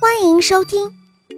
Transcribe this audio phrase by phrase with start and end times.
[0.00, 0.88] 欢迎收听《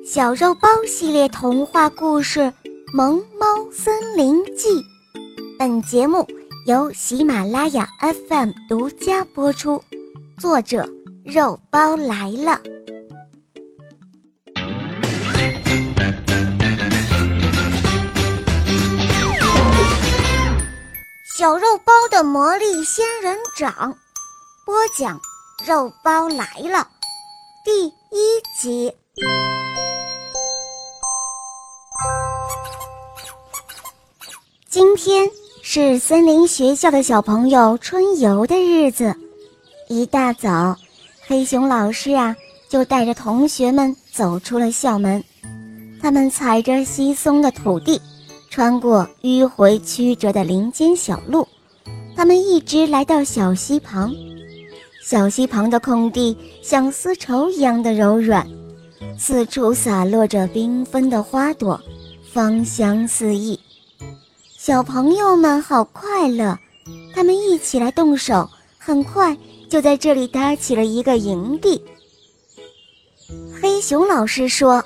[0.09, 2.39] 小肉包系列童话故事
[2.95, 4.69] 《萌猫森林记》。
[5.59, 6.25] 本节目
[6.65, 7.89] 由喜马拉雅
[8.29, 9.83] FM 独家播出，
[10.39, 10.89] 作者
[11.25, 12.61] 肉包来了。
[21.37, 23.99] 小肉包的魔力仙人掌，
[24.65, 25.21] 播讲
[25.67, 26.87] 肉包来了。
[27.65, 28.93] 第一集。
[34.69, 35.31] 今天
[35.63, 39.15] 是森林学校的小朋友春游的日子。
[39.89, 40.77] 一大早，
[41.25, 42.35] 黑熊老师啊
[42.69, 45.23] 就带着同学们走出了校门。
[46.01, 48.03] 他们踩着稀松的土地，
[48.51, 51.47] 穿过迂回曲折的林间小路，
[52.17, 54.13] 他们一直来到小溪旁。
[55.03, 58.49] 小溪旁的空地像丝绸一样的柔软，
[59.19, 61.79] 四处洒落着缤纷的花朵，
[62.33, 63.59] 芳香四溢。
[64.57, 66.57] 小朋友们好快乐，
[67.13, 69.37] 他们一起来动手，很快
[69.69, 71.83] 就在这里搭起了一个营地。
[73.61, 74.85] 黑熊老师说：“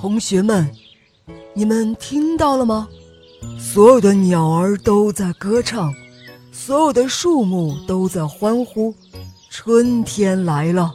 [0.00, 0.68] 同学们，
[1.52, 2.88] 你们听到了吗？
[3.58, 5.94] 所有的鸟儿都在歌唱。”
[6.54, 8.94] 所有的树木都在欢呼，
[9.48, 10.94] 春天来了，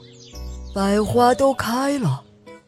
[0.74, 2.22] 百花都开了。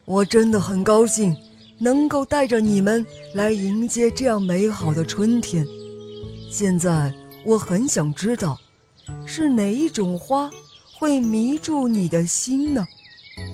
[0.04, 1.34] 我真的很高兴，
[1.78, 5.64] 能够带着你们来迎接这样美好的春天。
[6.50, 8.58] 现在我很想知道，
[9.24, 10.50] 是哪一种花
[10.98, 12.84] 会迷住你的心呢？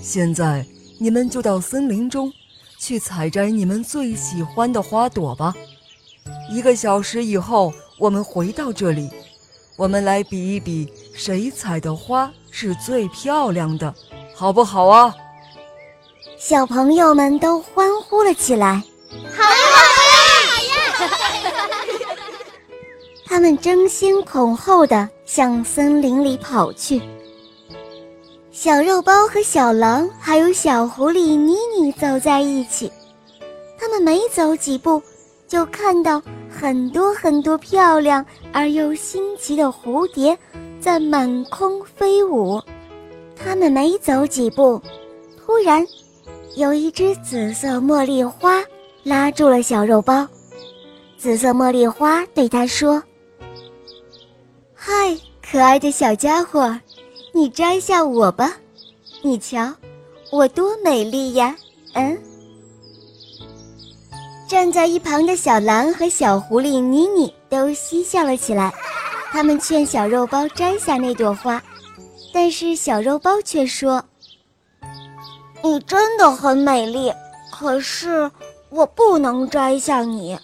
[0.00, 0.66] 现在
[0.98, 2.32] 你们就到森林中，
[2.80, 5.54] 去采摘你们最喜欢的花朵吧。
[6.50, 9.10] 一个小时以后，我们回到这里。
[9.76, 13.94] 我们来比一比，谁采的花是最漂亮的，
[14.34, 15.14] 好不好啊？
[16.38, 18.82] 小朋友们都欢呼了起来。
[19.10, 19.66] 好呀，
[20.48, 22.16] 好呀，好呀！
[23.26, 27.02] 他们争先恐后的向森林里跑去。
[28.50, 32.90] 小肉包和小狼还有小狐狸妮妮走在一起，
[33.78, 35.02] 他们没走几步，
[35.46, 36.22] 就看到。
[36.58, 40.36] 很多很多漂亮而又新奇的蝴蝶
[40.80, 42.58] 在满空飞舞，
[43.36, 44.80] 它们没走几步，
[45.38, 45.86] 突然
[46.56, 48.64] 有一只紫色茉莉花
[49.02, 50.26] 拉住了小肉包。
[51.18, 53.02] 紫色茉莉花对他说
[54.72, 56.74] ：“嗨，可爱的小家伙，
[57.34, 58.56] 你摘下我吧，
[59.22, 59.70] 你瞧，
[60.32, 61.54] 我多美丽呀！”
[61.92, 62.18] 嗯。
[64.48, 68.72] 站在一旁的小狼和小狐狸妮妮都嬉笑了起来，
[69.32, 71.60] 他们劝小肉包摘下那朵花，
[72.32, 74.04] 但是小肉包却说
[75.64, 77.12] ：“你真的很美丽，
[77.52, 78.30] 可是
[78.70, 80.38] 我不能摘下你，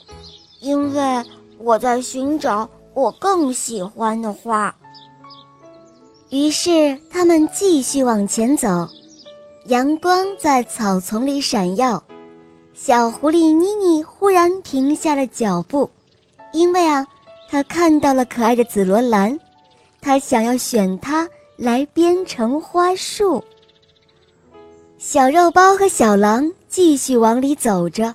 [0.60, 1.24] 因为
[1.58, 4.74] 我在寻找我更喜欢的花。”
[6.30, 8.88] 于是他们继续往前走，
[9.66, 12.02] 阳光在草丛里闪耀。
[12.74, 15.88] 小狐狸妮妮忽然停下了脚步，
[16.52, 17.06] 因为啊，
[17.48, 19.38] 她看到了可爱的紫罗兰，
[20.00, 23.42] 她想要选它来编成花束。
[24.98, 28.14] 小肉包和小狼继续往里走着，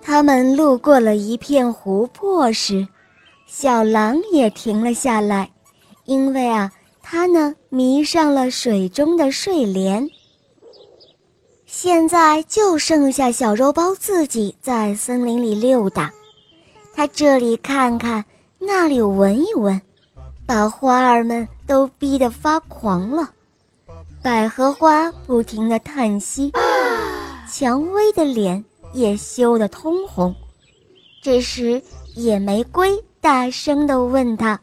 [0.00, 2.88] 他们路过了一片湖泊时，
[3.46, 5.50] 小狼也停了下来，
[6.06, 10.08] 因为啊，它呢迷上了水中的睡莲。
[11.70, 16.10] 现在就剩下小肉包自己在森林里溜达，
[16.94, 18.24] 他这里看看，
[18.58, 19.78] 那里闻一闻，
[20.46, 23.28] 把花儿们都逼得发狂了。
[24.22, 26.50] 百合花不停地叹息，
[27.52, 28.64] 蔷薇的脸
[28.94, 30.34] 也羞得通红。
[31.22, 31.82] 这时，
[32.14, 34.58] 野玫瑰大声地问他：“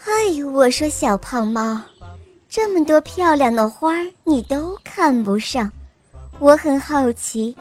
[0.00, 0.10] 嗨，
[0.50, 1.78] 我说小胖猫，
[2.48, 3.94] 这么多漂亮的花，
[4.24, 5.70] 你都看不上？”
[6.40, 7.54] 我很好奇，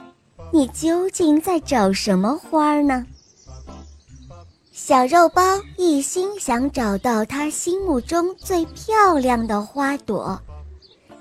[0.51, 3.05] 你究竟在找什么花呢？
[4.71, 5.41] 小肉包
[5.75, 10.39] 一心想找到他心目中最漂亮的花朵，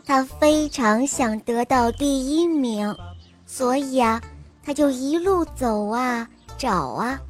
[0.06, 2.96] 他非常想得到第一名，
[3.44, 4.22] 所以啊，
[4.64, 7.20] 他就一路走啊找啊，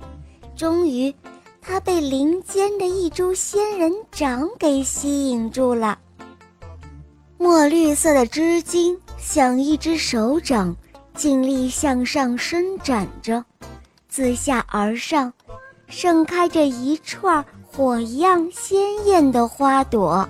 [0.55, 1.15] 终于，
[1.63, 5.99] 他被林间的一株仙人掌给吸引住了。
[7.38, 8.99] 墨绿色的枝茎。
[9.20, 10.75] 像一只手掌，
[11.14, 13.44] 尽力向上伸展着，
[14.08, 15.31] 自下而上，
[15.87, 20.26] 盛开着一串火一样鲜艳的花朵。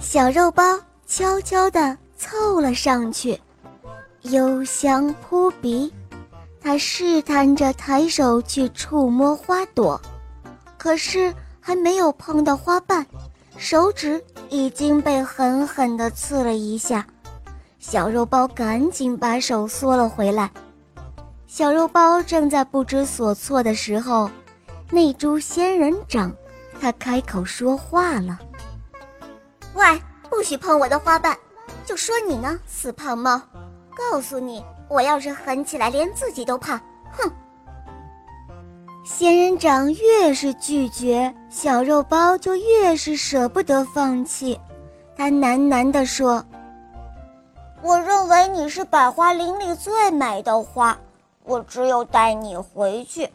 [0.00, 3.38] 小肉包悄悄地凑了上去，
[4.22, 5.92] 幽香扑鼻。
[6.62, 10.00] 他试探着抬手去触摸花朵，
[10.78, 13.04] 可是还没有碰到花瓣，
[13.56, 17.06] 手指已经被狠狠地刺了一下。
[17.78, 20.50] 小肉包赶紧把手缩了回来。
[21.46, 24.30] 小肉包正在不知所措的时候，
[24.90, 26.32] 那株仙人掌，
[26.80, 28.38] 它开口说话了
[29.74, 31.36] ：“喂，不许碰我的花瓣！
[31.84, 33.40] 就说你呢，死胖猫！
[33.96, 36.76] 告诉你。”我要是狠起来，连自己都怕！
[37.10, 37.28] 哼！
[39.08, 44.60] 仙人掌越是拒绝，小肉包就越是舍不得放弃。
[45.16, 46.44] 他喃喃地说
[47.82, 50.98] ：“我认为你是百花林里最美的花，
[51.44, 53.30] 我只有带你回去，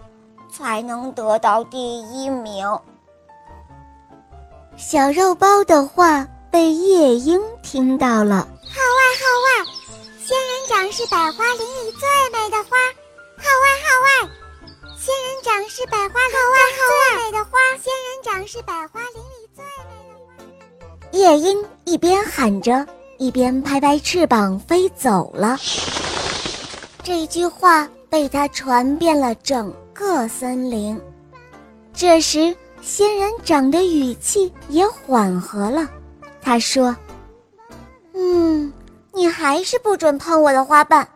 [0.51, 2.67] 才能得到第一名。”
[4.75, 8.35] 小肉包的话被夜莺听到了。
[8.35, 9.71] 好啊，好啊！
[10.19, 12.60] 仙人掌是百花林里最美的
[15.21, 20.25] 仙人掌是百花林里最美的花，仙人掌是百花林里最美的
[21.05, 21.11] 花。
[21.11, 22.87] 夜莺一边喊着，
[23.19, 25.59] 一边拍拍翅膀飞走了。
[27.03, 30.99] 这句话被他传遍了整个森林。
[31.93, 35.87] 这时，仙人掌的语气也缓和了，
[36.41, 36.95] 他说
[38.15, 38.73] ：“嗯。”
[39.13, 41.07] 你还是不准碰我的花瓣，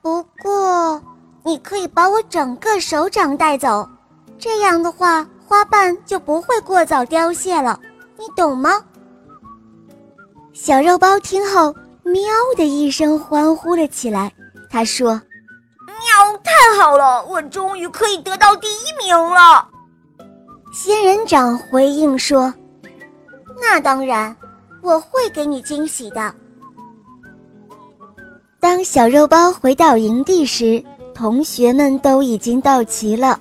[0.00, 1.02] 不过
[1.44, 3.86] 你可以把我整个手掌带走，
[4.38, 7.78] 这样的话花瓣就不会过早凋谢了，
[8.18, 8.82] 你懂吗？
[10.54, 12.22] 小肉包听后，喵
[12.56, 14.32] 的一声欢呼了起来。
[14.70, 15.20] 他说
[15.86, 16.50] ：“喵，太
[16.80, 19.68] 好了，我终于可以得到第一名了。”
[20.72, 22.52] 仙人掌回应说
[23.60, 24.34] ：“那当然，
[24.82, 26.34] 我会给你惊喜的。”
[28.58, 30.82] 当小肉包回到营地时，
[31.14, 33.38] 同学们都已经到齐了，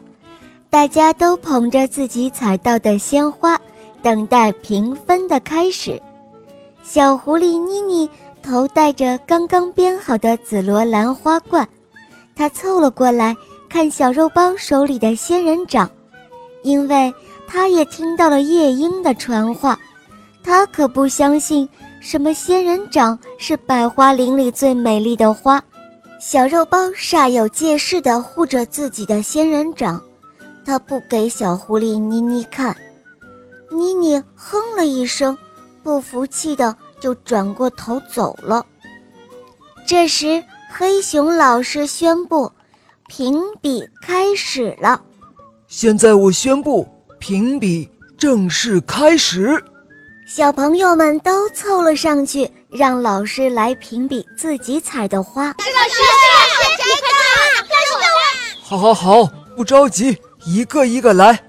[0.70, 3.60] 大家都捧着自己采到的鲜花，
[4.02, 6.00] 等待评分的开始。
[6.84, 8.10] 小狐狸妮妮
[8.42, 11.68] 头戴着刚刚编好的紫罗兰花冠，
[12.36, 13.36] 她凑了过来
[13.68, 15.90] 看小肉包手里的仙人掌，
[16.62, 17.14] 因为
[17.48, 19.80] 她也听到了夜莺的传话，
[20.44, 21.68] 她可不相信。
[22.02, 25.64] 什么仙人掌是百花林里最美丽的花？
[26.26, 30.02] 小肉包煞有介事地护着自己的仙人掌，
[30.66, 32.74] 他不给小狐狸妮妮看。
[33.70, 35.38] 妮妮哼了一声，
[35.84, 38.66] 不服气的就转过头走了。
[39.86, 40.42] 这时，
[40.72, 42.50] 黑熊老师宣布，
[43.10, 45.02] 评比开始了。
[45.68, 46.88] 现在我宣布，
[47.20, 49.62] 评比正式开始。
[50.26, 55.46] 小朋友们都凑了上去，让老师来评比自己采的花。
[55.46, 56.02] 老师，
[56.78, 57.08] 谁的？
[57.70, 58.00] 该我。
[58.62, 61.40] 好，好，好，不着急，一个一个来。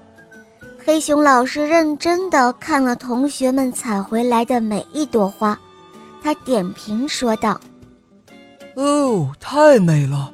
[0.85, 5.59] 黑熊老师认真的看了同学们采回来的每一朵花，
[6.21, 7.59] 他点评说道
[8.77, 10.31] ：“哦，太美了，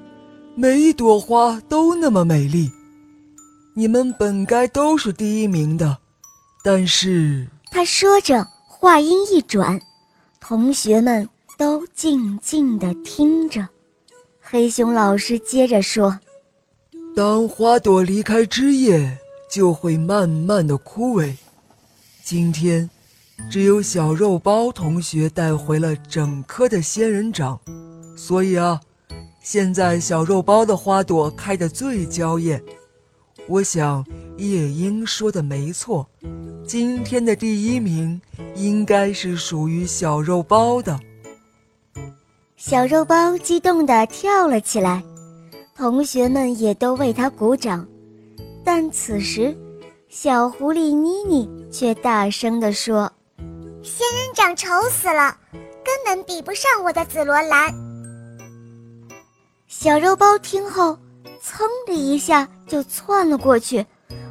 [0.56, 2.70] 每一朵花都那么美丽。
[3.74, 5.98] 你们本该都是第一名的，
[6.62, 9.80] 但是……”他说着，话音一转，
[10.42, 13.70] 同学们都静静地听着。
[14.42, 16.20] 黑熊老师接着说
[17.16, 21.36] ：“当花朵离开枝叶，就会慢慢的枯萎。
[22.24, 22.90] 今天，
[23.50, 27.58] 只有小肉包同学带回了整颗的仙人掌，
[28.18, 28.82] 所以啊，
[29.42, 32.62] 现在小肉包的花朵开得最娇艳。
[33.48, 34.04] 我想，
[34.38, 36.10] 夜莺说的没错。”
[36.72, 38.22] 今天的第一名
[38.56, 40.98] 应该是属于小肉包的。
[42.56, 45.04] 小肉包激动地跳了起来，
[45.76, 47.86] 同学们也都为他鼓掌。
[48.64, 49.54] 但此时，
[50.08, 53.12] 小狐狸妮妮却大声地说
[53.84, 55.36] ：“仙人掌丑死了，
[55.84, 57.70] 根本比不上我的紫罗兰。”
[59.68, 60.98] 小肉包听后，
[61.44, 63.86] 噌的一下就窜了过去，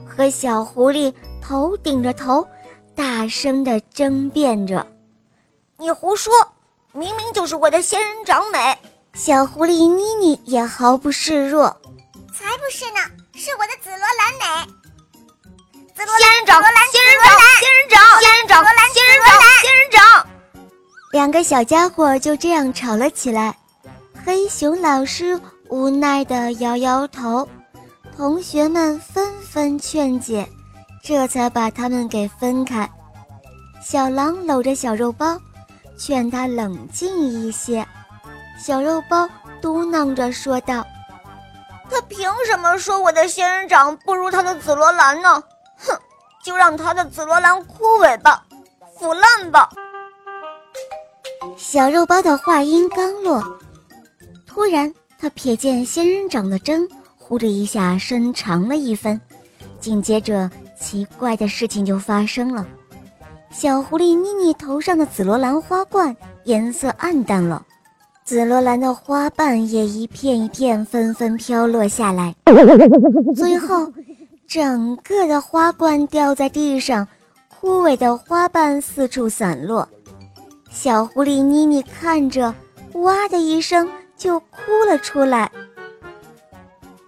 [0.07, 1.13] 和小狐狸。
[1.51, 2.47] 头顶着头，
[2.95, 4.87] 大声的争辩着
[5.79, 6.33] ：“你胡说！
[6.93, 8.79] 明明就是我的仙人掌美。”
[9.15, 11.77] 小狐狸妮妮也毫不示弱
[12.33, 13.01] ：“才不是呢，
[13.35, 14.73] 是我的紫罗兰美。”
[15.93, 18.65] 紫罗仙人掌，仙人掌，仙人掌，仙人掌，
[18.95, 20.27] 仙人掌，仙人掌。
[21.11, 23.59] 两个小家伙就这样吵了起来。
[24.25, 27.49] 黑熊老师无奈地摇摇头，
[28.17, 30.49] 同学们纷纷劝解。
[31.03, 32.89] 这才把他们给分开。
[33.83, 35.39] 小狼搂着小肉包，
[35.97, 37.87] 劝他冷静一些。
[38.59, 39.29] 小肉包
[39.61, 40.87] 嘟囔着说道
[41.91, 45.43] ：“他凭什么说我的仙人掌不如他的紫罗兰呢？
[45.79, 45.99] 哼，
[46.45, 48.45] 就让他的紫罗兰枯萎吧，
[48.99, 49.69] 腐烂吧。”
[51.57, 53.43] 小肉包的话音刚落，
[54.47, 59.19] 突然他瞥见仙人掌的针“呼”的一下伸长了一分，
[59.81, 62.67] 紧接着奇怪的事情就发生了：
[63.51, 67.63] 小狐狸妮妮头上的紫罗兰花冠颜色暗淡了，
[68.25, 72.35] 紫罗兰的花瓣也一片一片纷纷飘落下来，
[73.37, 73.93] 最后
[74.49, 77.07] 整个的花冠掉在地上，
[77.49, 79.87] 枯萎的花瓣四处散落。
[80.71, 82.55] 小狐狸妮妮看着，
[82.95, 84.57] 哇的一声就哭
[84.89, 85.51] 了出来。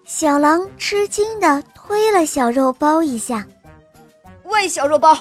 [0.05, 3.47] 小狼吃惊地推了小肉包一下
[4.53, 5.17] ：“喂，小肉包，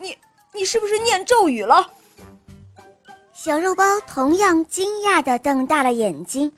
[0.00, 0.16] 你
[0.54, 1.90] 你是不是念咒语了？”
[3.34, 6.50] 小肉包同样惊讶的瞪大了眼睛。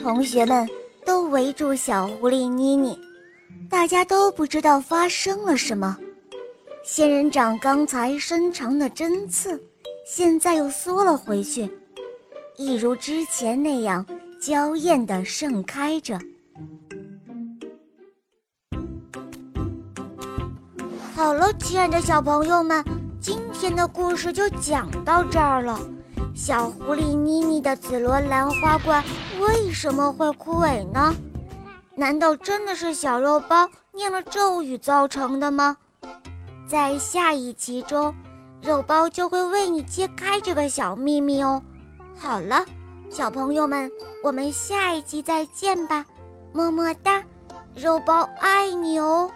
[0.00, 0.68] 同学们
[1.04, 2.98] 都围住小狐狸妮妮，
[3.68, 5.96] 大家都不知道发生了什么。
[6.84, 9.62] 仙人掌刚才伸长的针刺，
[10.06, 11.68] 现在又缩了回去，
[12.56, 14.06] 一如之前那样
[14.40, 16.18] 娇艳的盛开着。
[21.14, 22.84] 好了，亲爱的小朋友们，
[23.20, 25.78] 今天的故事就讲到这儿了。
[26.34, 29.04] 小狐狸妮妮的紫罗兰花冠
[29.38, 31.14] 为什么会枯萎呢？
[31.94, 35.76] 难道真的是小肉包念了咒语造成的吗？
[36.66, 38.12] 在下一集中，
[38.60, 41.62] 肉包就会为你揭开这个小秘密哦。
[42.18, 42.66] 好了，
[43.08, 43.88] 小朋友们，
[44.24, 46.04] 我们下一集再见吧，
[46.52, 47.22] 么么哒，
[47.76, 49.30] 肉包爱你哦。